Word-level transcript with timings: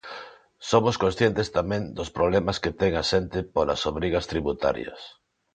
Somos 0.69 0.95
conscientes 1.03 1.47
tamén 1.57 1.83
dos 1.97 2.09
problemas 2.17 2.57
que 2.63 2.75
ten 2.79 2.91
a 2.95 3.03
xente 3.11 3.39
polas 3.55 3.81
obrigas 3.91 4.27
tributarias. 4.31 5.01